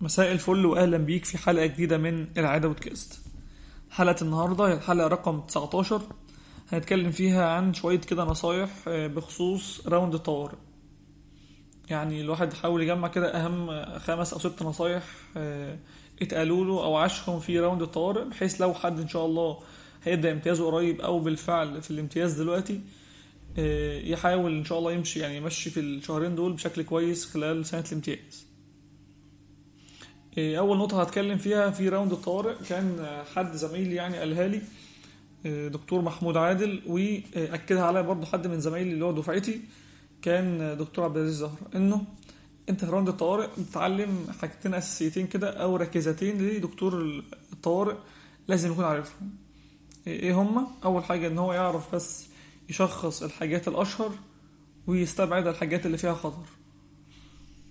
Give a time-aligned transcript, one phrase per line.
[0.00, 3.20] مساء الفل واهلا بيك في حلقة جديدة من العادة بودكاست.
[3.90, 6.02] حلقة النهارده هي الحلقة رقم 19
[6.68, 10.56] هنتكلم فيها عن شوية كده نصايح آه، بخصوص round الطوارئ
[11.90, 15.04] يعني الواحد يحاول يجمع كده أهم خمس أو ست نصايح
[15.36, 15.78] آه،
[16.22, 19.58] اتقالوا له أو عاشهم في round الطوارئ بحيث لو حد إن شاء الله
[20.04, 22.80] هيبدأ امتيازه قريب أو بالفعل في الامتياز دلوقتي
[23.58, 27.84] آه، يحاول إن شاء الله يمشي يعني يمشي في الشهرين دول بشكل كويس خلال سنة
[27.88, 28.47] الامتياز.
[30.38, 32.54] أول نقطة هتكلم فيها في round الطوارئ.
[32.68, 34.62] كان حد زميلي يعني قالها لي
[35.44, 39.60] إيه، دكتور محمود عادل وأكدها عليا برضه حد من زمايلي اللي هو دفعتي.
[40.22, 42.04] كان دكتور عبد العزيز زهر إنه
[42.68, 47.22] أنت في round الطوارئ بتتعلم حاجتين أساسيتين كده أو ركيزتين لدكتور
[47.52, 47.94] الطوارئ
[48.48, 49.30] لازم يكون عارفهم.
[50.06, 52.26] إيه هما أول حاجة إن هو يعرف بس
[52.68, 54.10] يشخص الحاجات الأشهر
[54.86, 56.46] ويستبعد الحاجات اللي فيها خطر.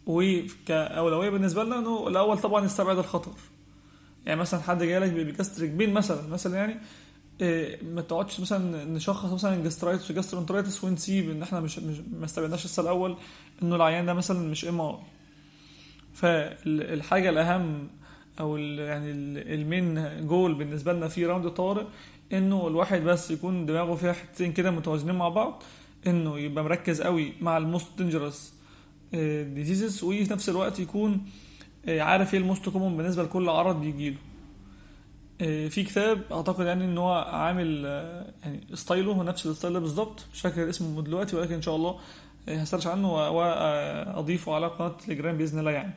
[0.08, 3.32] وكأولوية بالنسبة لنا إنه الأول طبعا يستبعد الخطر.
[4.26, 6.80] يعني مثلا حد جالك ب gastric pain مثلا مثلا يعني
[7.42, 12.26] إيه ما تقعدش مثلا نشخص مثلا gastritis و gastroenteritis ونسيب إن إحنا مش, مش ما
[12.26, 13.18] استبعدناش لسه الأول
[13.64, 14.96] إنه العيان ده مثلا مش MI
[16.14, 17.88] فالحاجة الأهم
[18.40, 19.12] أو ال يعني
[19.56, 21.84] ال main goal بالنسبة لنا في round الطوارئ
[22.34, 25.64] إنه الواحد بس يكون دماغه فيها حتتين كده متوازنين مع بعض
[26.08, 28.54] إنه يبقى مركز قوي مع ال most dangerous
[29.44, 31.26] diseases وفي نفس الوقت يكون
[31.88, 34.18] آه، عارف إيه ال most common بالنسبة لكل عرض بيجيله
[35.42, 39.74] آه، في كتاب أعتقد يعني إن هو عامل آه، يعني ستايله هو نفس ال style
[39.74, 40.26] ده بالظبط.
[40.34, 42.00] مش فاكر اسمه دلوقتي ولكن إن شاء الله
[42.50, 45.94] ه search عنه واضيفه على قناة تليجرام بإذن الله يعني.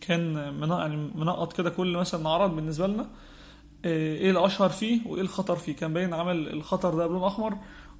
[0.00, 3.08] كان يعني منقط كده كل مثلا عرض بالنسبة لنا
[3.84, 5.76] إيه الأشهر فيه وإيه الخطر فيه.
[5.76, 7.56] كان باين عمل الخطر ده بلون أحمر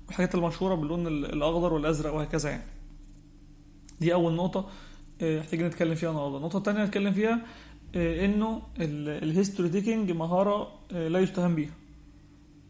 [0.07, 2.65] والحاجات المشهورة باللون الأخضر والأزرق وهكذا يعني.
[4.03, 4.69] دي أول نقطة
[5.22, 6.36] آه، محتاجين نتكلم فيها النهارده.
[6.36, 7.41] النقطة الثانية نتكلم فيها
[7.97, 11.70] آه، إنه ال history taking مهارة آه، لا يستهان بيها.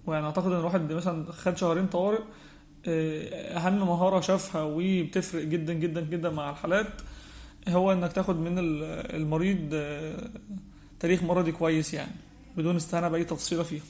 [0.06, 2.20] ويعني أعتقد إن الواحد مثلا خد شهرين طوارئ
[2.86, 6.86] أهم مهارة شافها وبتفرق جدا جدا جدا مع الحالات
[7.68, 9.58] هو إنك تاخد من المريض
[11.01, 12.12] تاريخ مرضي كويس يعني
[12.57, 13.83] بدون استهانة بأي تفصيلة فيها.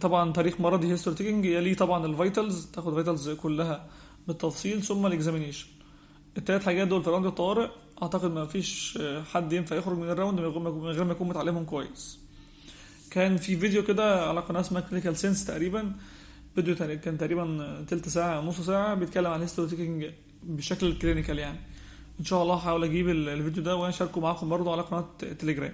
[0.00, 3.86] طبعا تاريخ مرضي history taking يليه طبعا ال vitals تاخد vitals كلها
[4.28, 5.66] بالتفصيل ثم ال examination
[6.38, 7.68] التلات حاجات دول في round الطوارئ
[8.02, 8.98] أعتقد ما فيش
[9.32, 12.18] حد ينفع يخرج من ال round من غير ما يكون متعلمهم كويس.
[13.10, 15.92] كان في فيديو كده على قناة اسمها Clinical Sense تقريبا
[16.54, 20.06] فيديو كان تقريبا تلت ساعة نص ساعة بيتكلم عن ال history taking
[20.42, 21.58] بشكل clinical يعني.
[22.20, 25.06] إن شاء الله هحاول أجيب الفيديو ده وأشاركه معاكم برضو على قناة
[25.38, 25.72] تليجرام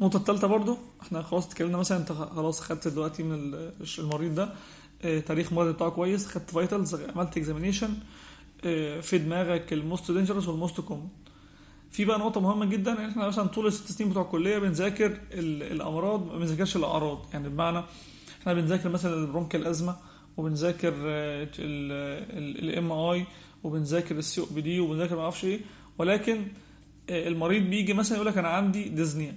[0.00, 3.54] النقطة الثالثه برضو إحنا خلاص اتكلمنا مثلا أنت خلاص خدت دلوقتي من
[3.98, 4.42] المريض ده.
[4.44, 4.52] آه،
[5.26, 6.26] تاريخ مرض بتاعه كويس.
[6.26, 7.94] خدت vitals عملت examination
[8.64, 11.08] آه، في دماغك ال most dangerous وال most common
[11.90, 16.26] في بقى نقطة مهمة جدا إن إحنا مثلا طول الست سنين بتوع الكلية بنذاكر الأمراض
[16.26, 17.26] ما بنذاكرش الأعراض.
[17.32, 17.82] يعني بمعنى
[18.40, 19.96] إحنا بنذاكر مثلا ال bronchial asthma
[20.36, 20.92] وبنذاكر
[22.62, 23.26] ال MI
[23.64, 25.60] وبنذاكر ال COPD وبنذاكر ما أعرفش إيه.
[25.98, 26.46] ولكن
[27.10, 29.34] آه، المريض بيجي مثلا يقول لك أنا عندي dyspnea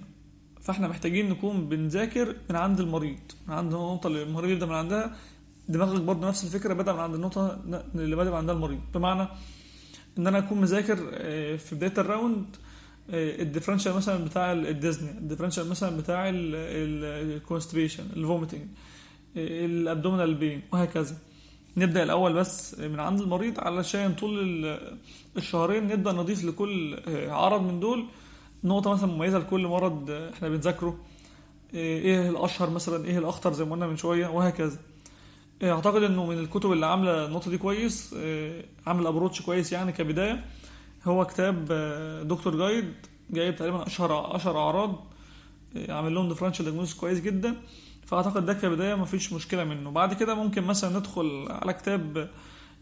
[0.60, 3.18] فإحنا محتاجين نكون بنذاكر من عند المريض.
[3.48, 5.16] من عند النقطة اللي المريض يبدا من عندها
[5.68, 7.58] دماغك برضه نفس الفكرة بدأ من عند النقطة
[7.94, 8.80] اللي من عندها المريض.
[8.94, 9.28] بمعنى
[10.18, 12.56] إن أنا أكون مذاكر آه، في بداية ال round
[13.10, 18.62] آه، ال differential مثلا بتاع ال dyspnea ال differential مثلا بتاع ال constipation ال vomiting
[19.36, 21.16] ال abdominal pain وهكذا.
[21.76, 24.78] نبدأ الأول بس من عند المريض علشان طول
[25.36, 28.06] الشهرين نبدأ نضيف لكل آه، عرض من دول.
[28.64, 30.98] نقطة مثلا مميزة لكل مرض إحنا بنذاكره
[31.74, 34.78] إيه الأشهر مثلا إيه الأخطر زي ما قلنا من شوية وهكذا.
[35.62, 40.44] أعتقد إنه من الكتب اللي عاملة النقطة دي كويس إيه، عامل approach كويس يعني كبداية.
[41.04, 42.94] هو كتاب آه، دكتور جايد
[43.30, 45.04] جايب تقريبا أشهر أشهر أعراض
[45.88, 47.56] عامل لهم differential diagnosis كويس جدا.
[48.06, 49.90] فأعتقد ده كبداية مفيش مشكلة منه.
[49.90, 52.30] بعد كده ممكن مثلا ندخل على كتاب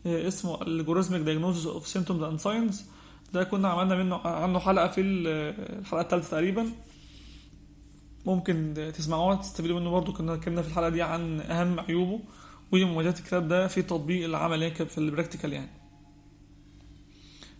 [0.06, 2.84] اسمه Algorithmic Diagnosis of Symptoms and Signs
[3.32, 6.66] ده كنا عملنا منه عنه حلقة في الحلقة الثالثه تقريبا.
[8.26, 12.20] ممكن تسمعوها تستفيدوا منه برضه كنا اتكلمنا في الحلقة دي عن أهم عيوبه.
[12.72, 15.70] ومميزات الكتاب ده في تطبيق العملية في ال practical يعني.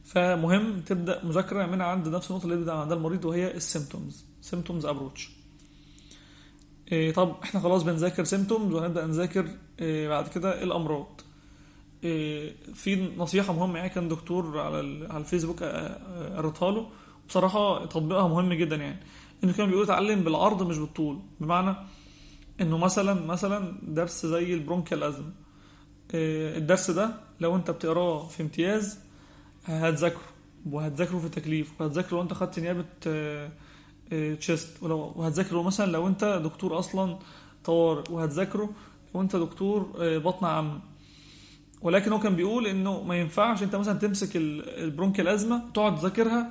[0.04, 4.86] فمهم تبدأ مذاكرة من عند نفس النقطة اللي بيبدا عندها المريض وهي ال symptoms symptoms
[4.86, 5.30] approach
[6.92, 9.48] إيه طب إحنا خلاص بنذاكر symptoms وهنبدأ نذاكر
[9.80, 11.20] إيه بعد كده الأمراض.
[12.04, 15.62] إيه في نصيحة مهمة يعني كان دكتور على على الفيسبوك
[16.36, 16.88] قريتها له.
[17.28, 19.00] بصراحة تطبيقها مهم جدا يعني.
[19.44, 21.18] إنه كان بيقول اتعلم بالعرض مش بالطول.
[21.40, 21.76] بمعنى
[22.60, 25.24] إنه مثلا مثلا درس زي ال bronchial asthma
[26.14, 27.10] آه، الدرس ده
[27.40, 28.98] لو أنت بتقراه في امتياز
[29.64, 30.20] هتذاكره
[30.70, 33.50] وهتذاكره في التكليف وهتذاكره لو أنت خدت نيابة آه،
[34.12, 37.18] آه، chest ولو وهتذاكره مثلا لو أنت دكتور أصلا
[37.64, 38.70] طوارئ وهتذاكره
[39.14, 40.80] لو أنت دكتور باطنة عامة.
[41.82, 45.96] ولكن هو كان بيقول إنه ما ينفعش أنت مثلا تمسك ال- ال bronchial asthma وتقعد
[45.98, 46.50] تذاكرها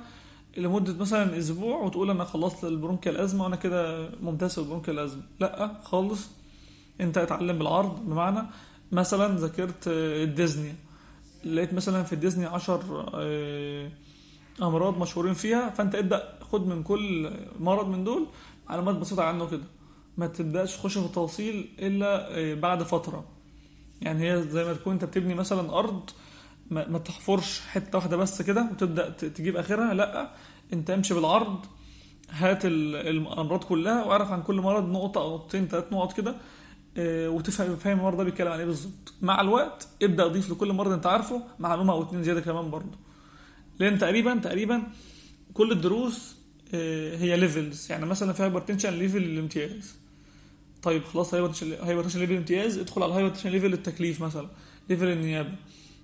[0.56, 4.98] لمدة مثلا أسبوع وتقول أنا خلصت ال bronchial asthma وأنا كده ممتاز في ال bronchial
[4.98, 6.28] asthma لأ خالص.
[7.00, 8.00] أنت اتعلم بالعرض.
[8.06, 8.42] بمعنى
[8.92, 10.74] مثلا ذاكرت ال dyspnea
[11.44, 13.90] لقيت مثلا في ال dyspnea عشر آه،
[14.62, 17.30] أمراض مشهورين فيها فأنت ابدأ خد من كل
[17.60, 18.26] مرض من دول
[18.68, 19.64] معلومات بسيطة عنه كده.
[20.16, 23.24] ما تبدأش تخش في التفاصيل إلا آه، بعد فترة.
[24.02, 26.10] يعني هي زي ما تكون أنت بتبني مثلا أرض
[26.70, 29.94] ما, تحفرش حتة واحدة بس كده وتبدأ تجيب آخرها.
[29.94, 30.30] لأ
[30.72, 31.66] أنت امشي بالعرض
[32.30, 36.34] هات ال- الأمراض كلها واعرف عن كل مرض نقطة أو نقطتين ثلاث نقط كده
[36.98, 39.14] آه، وتفهم فاهم المرض ده بيتكلم عن إيه بالظبط.
[39.22, 42.98] مع الوقت ابدأ اضيف لكل مرض أنت عارفه معلومه أو اتنين زيادة كمان برضه.
[43.78, 44.82] لأن تقريبا تقريبا
[45.54, 46.36] كل الدروس
[46.74, 49.94] آه، هي levels يعني مثلا في hypertension level الامتياز.
[50.82, 54.48] طيب خلاص hypertension hypertension level الامتياز ادخل على ال hypertension level التكليف مثلا
[54.90, 55.52] level النيابة.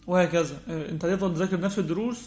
[0.07, 0.59] وهكذا.
[0.69, 2.19] انت هتفضل تذاكر نفس الدروس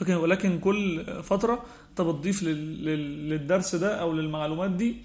[0.00, 4.96] ولكن ولكن كل فترة انت بتضيف لل- لل- للدرس ده أو للمعلومات دي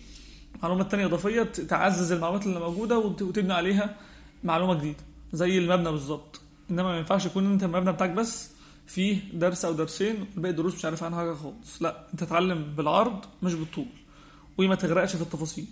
[0.64, 3.96] معلومات تانية إضافية ت- تعزز المعلومات اللي موجودة وت- وتبني عليها
[4.44, 4.98] معلومة جديدة
[5.34, 6.42] زي المبنى بالظبط.
[6.72, 8.50] إنما ما ينفعش يكون أنت المبنى بتاعك بس
[8.88, 11.82] فيه درس أو درسين والباقي دروس مش عارف عنها حاجة خالص.
[11.82, 13.86] لا أنت تتعلم بالعرض مش بالطول
[14.58, 15.66] وما تغرقش في التفاصيل.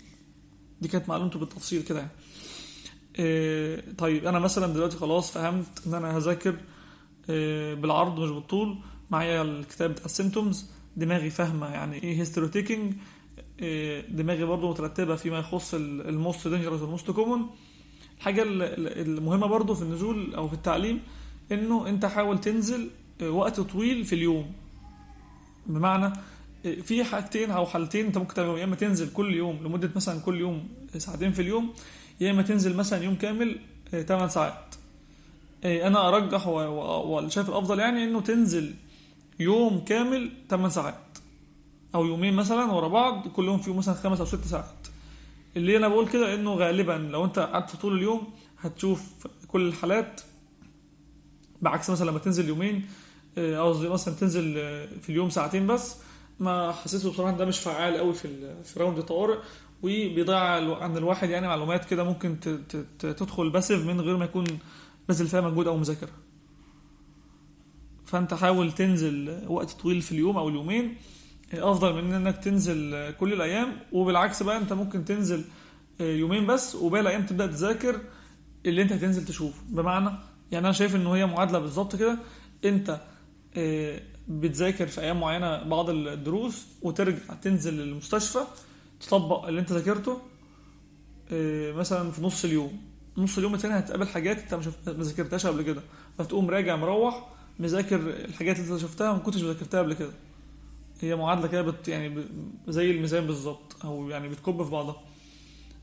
[0.82, 2.12] دي كانت معلومته بالتفصيل كده يعني.
[3.98, 6.56] طيب أنا مثلا دلوقتي خلاص فهمت إن أنا هذاكر
[7.30, 8.78] إيه بالعرض مش بالطول
[9.12, 10.66] معايا الكتاب بتاع ال symptoms
[10.98, 12.94] دماغي فاهمة يعني إيه history taking
[13.60, 17.50] إيه، دماغي برضو مترتبة فيما يخص ال most dangerous وال most common
[18.18, 21.00] الحاجة ال- ال- المهمة برضو في النزول أو في التعليم
[21.52, 22.90] إنه أنت حاول تنزل
[23.22, 24.52] إيه، وقت طويل في اليوم.
[25.68, 26.14] بمعنى
[26.66, 30.20] إيه، في حاجتين أو حالتين أنت ممكن تعملهم يا إما تنزل كل يوم لمدة مثلا
[30.20, 30.68] كل يوم
[30.98, 31.74] ساعتين في اليوم
[32.22, 33.60] يا إما تنزل مثلا يوم كامل
[33.92, 34.76] 8 ساعات.
[35.66, 38.74] إيه، أنا أرجح و- و- وشايف الأفضل يعني إنه تنزل
[39.40, 40.96] يوم كامل 8 ساعات.
[41.96, 44.88] أو يومين مثلا ورا بعض كل يوم فيهم مثلا خمس أو ست ساعات.
[45.58, 48.28] اللي أنا بقول كده إنه غالبا لو أنت قعدت طول اليوم
[48.60, 50.22] هتشوف كل الحالات
[51.62, 52.86] بعكس مثلا لما تنزل يومين
[53.38, 55.96] آه، قصدي مثلا تنزل آه، في اليوم ساعتين بس
[56.40, 59.38] ما حسيته بصراحة ده مش فعال قوي في في round الطوارئ
[59.84, 60.40] وبيضيع
[60.84, 62.40] عن الواحد يعني معلومات كده ممكن
[63.00, 64.46] تدخل passive من غير ما يكون
[65.08, 66.10] باذل فيها مجهود أو مذاكرة.
[68.06, 70.96] فأنت حاول تنزل وقت طويل في اليوم أو اليومين
[71.54, 75.44] أفضل من إنك تنزل كل الأيام وبالعكس بقى أنت ممكن تنزل
[76.00, 78.00] يومين بس وباقي الأيام تبدأ تذاكر
[78.66, 79.62] اللي أنت هتنزل تشوفه.
[79.70, 80.10] بمعنى
[80.52, 82.18] يعني أنا شايف إن هي معادلة بالظبط كده
[82.66, 83.02] أنت
[83.58, 88.40] آه، بتذاكر في أيام معينة بعض الدروس وترجع تنزل المستشفى
[89.02, 90.22] تطبق اللي أنت ذاكرته
[91.32, 92.82] آه، مثلا في نص اليوم.
[93.18, 94.54] نص اليوم التاني هتقابل حاجات أنت
[94.88, 95.82] ما ذاكرتهاش قبل كده.
[96.18, 97.30] فتقوم راجع مروح
[97.60, 100.12] مذاكر الحاجات اللي أنت شفتها ما كنتش ذاكرتها قبل كده.
[101.02, 102.24] هي معادلة كده بت يعني
[102.68, 105.02] زي الميزان بالظبط أو يعني بتكب في بعضها.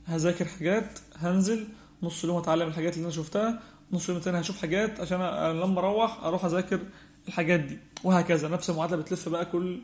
[0.04, 1.66] هذاكر حاجات هنزل
[2.02, 3.60] نص اليوم اتعلم الحاجات اللي أنا شفتها
[3.92, 5.18] نص اليوم التاني هشوف حاجات عشان
[5.60, 6.80] لما أروح أروح أذاكر
[7.28, 8.48] الحاجات دي وهكذا.
[8.48, 9.80] نفس المعادلة بتلف بقى كل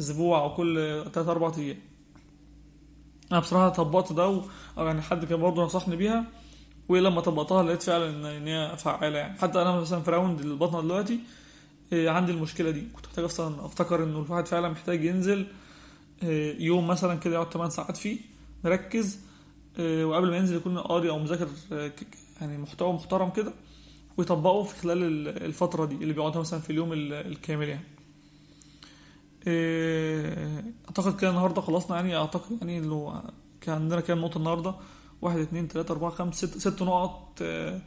[0.00, 0.74] أسبوع أو كل
[1.12, 1.76] 3 4 أيام.
[3.32, 4.24] أنا بصراحة طبقت ده.
[4.24, 4.42] أو
[4.76, 6.24] يعني حد كان برضه نصحني بيها
[6.88, 9.38] ولما طبقتها لقيت فعلا ان هي فعالة يعني.
[9.38, 11.18] حتى أنا مثلا في راوند البطنة دلوقتي
[11.92, 12.80] إيه، عندي المشكلة دي.
[12.80, 15.46] كنت محتاج أصلا أفتكر إنه الواحد فعلا محتاج ينزل
[16.22, 18.18] إيه، يوم مثلا كده يقعد 8 ساعات فيه
[18.64, 19.18] مركز
[19.78, 21.48] إيه، وقبل ما ينزل يكون قاري أو مذاكر
[22.40, 23.52] يعني محتوى محترم كده.
[24.18, 27.84] ويطبقه في خلال ال- الفترة دي اللي بيقعدها مثلا في اليوم ال- الكامل يعني.
[29.46, 32.16] إيه، أعتقد كده النهارده خلصنا يعني.
[32.16, 33.22] أعتقد يعني لو
[33.60, 34.74] كان عندنا كام نقطة النهارده؟
[35.22, 37.80] واحد اتنين تلاتة أربعة خمسة ست ست نقط آه،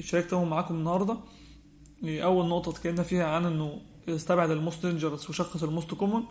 [0.00, 1.16] شاركتهم معاكم النهارده.
[2.04, 6.24] أول نقطة اتكلمنا فيها عن إنه استبعد الموست دينجرس وشخص الموست كومون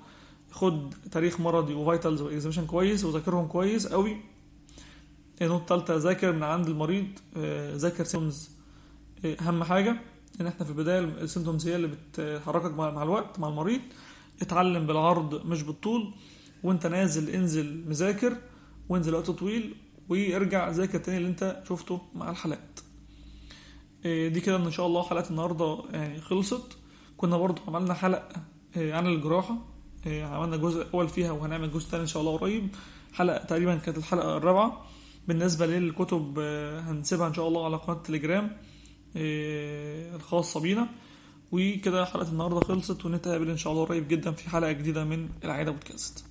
[0.51, 4.17] خد تاريخ مرضي وفيتالز واكزاميشن كويس وذاكرهم كويس قوي
[5.41, 8.49] النقطة الثالثه ذاكر من عند المريض آه، ذاكر symptoms
[9.25, 9.95] أهم حاجة
[10.41, 13.81] إن إحنا في البداية ال symptoms هي اللي بتحركك مع الوقت مع المريض.
[14.41, 16.13] اتعلم بالعرض مش بالطول
[16.63, 18.37] وأنت نازل انزل مذاكر
[18.89, 19.75] وانزل وقت طويل
[20.09, 22.79] وارجع ذاكر تاني اللي أنت شفته مع الحالات
[24.05, 26.77] إيه، دي كده إن شاء الله حلقة النهارده يعني خلصت.
[27.17, 28.29] كنا برضو عملنا حلقة
[28.77, 29.57] إيه، عن الجراحة.
[30.05, 32.75] إيه، عملنا الجزء الأول فيها وهنعمل جزء تاني إن شاء الله قريب.
[33.13, 34.85] حلقة تقريبا كانت الحلقة الرابعة.
[35.27, 38.57] بالنسبة للكتب آه، هنسيبها إن شاء الله على قناة تليجرام.
[39.15, 40.87] إيه، الخاصة بينا.
[41.51, 45.71] وكده حلقة النهارده خلصت ونتقابل إن شاء الله قريب جدا في حلقة جديدة من العاده
[45.71, 46.25] بودكاست.